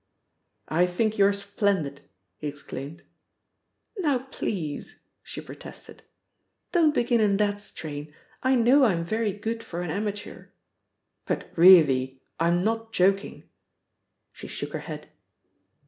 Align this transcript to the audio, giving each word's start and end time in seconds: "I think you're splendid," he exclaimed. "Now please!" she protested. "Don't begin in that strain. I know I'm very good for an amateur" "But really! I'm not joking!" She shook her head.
"I 0.67 0.87
think 0.87 1.19
you're 1.19 1.31
splendid," 1.31 2.01
he 2.39 2.47
exclaimed. 2.47 3.03
"Now 3.99 4.17
please!" 4.31 5.03
she 5.21 5.41
protested. 5.41 6.01
"Don't 6.71 6.95
begin 6.95 7.21
in 7.21 7.37
that 7.37 7.61
strain. 7.61 8.11
I 8.41 8.55
know 8.55 8.85
I'm 8.85 9.03
very 9.05 9.31
good 9.31 9.63
for 9.63 9.83
an 9.83 9.91
amateur" 9.91 10.47
"But 11.27 11.51
really! 11.55 12.19
I'm 12.39 12.63
not 12.63 12.91
joking!" 12.91 13.43
She 14.33 14.47
shook 14.47 14.73
her 14.73 14.79
head. 14.79 15.09